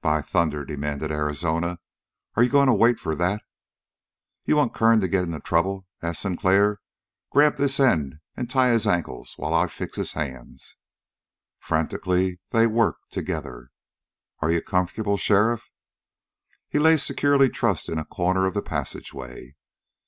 [0.00, 1.80] "By thunder," demanded Arizona,
[2.36, 3.42] "are you going to wait for that?"
[4.44, 6.78] "You want Kern to get into trouble?" asked Sinclair.
[7.32, 10.76] "Grab this end and tie his ankles, while I fix his hands."
[11.58, 13.70] Frantically they worked together.
[14.38, 15.68] "Are you comfortable, sheriff?"
[16.68, 19.56] He lay securely trussed in a corner of the passageway.